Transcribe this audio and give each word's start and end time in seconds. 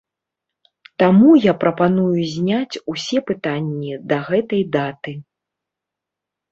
Таму 1.03 1.29
я 1.41 1.53
прапаную 1.65 2.19
зняць 2.33 2.81
усе 2.95 3.17
пытанні 3.31 3.93
да 4.11 4.17
гэтай 4.33 4.63
даты. 4.79 5.11